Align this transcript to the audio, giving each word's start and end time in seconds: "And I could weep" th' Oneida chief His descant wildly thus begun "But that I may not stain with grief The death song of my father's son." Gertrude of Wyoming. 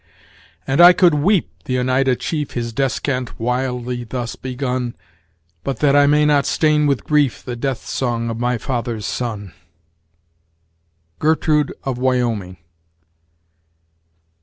"And 0.65 0.81
I 0.81 0.93
could 0.93 1.13
weep" 1.13 1.47
th' 1.65 1.77
Oneida 1.77 2.15
chief 2.15 2.53
His 2.53 2.73
descant 2.73 3.39
wildly 3.39 4.03
thus 4.03 4.35
begun 4.35 4.95
"But 5.63 5.77
that 5.77 5.95
I 5.95 6.07
may 6.07 6.25
not 6.25 6.47
stain 6.47 6.87
with 6.87 7.03
grief 7.03 7.43
The 7.45 7.55
death 7.55 7.85
song 7.85 8.27
of 8.31 8.39
my 8.39 8.57
father's 8.57 9.05
son." 9.05 9.53
Gertrude 11.19 11.71
of 11.83 11.99
Wyoming. 11.99 12.57